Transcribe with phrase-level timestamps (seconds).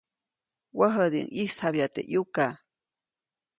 [0.77, 2.45] Wäjädiʼuŋ ʼyisjabya teʼ ʼyuka.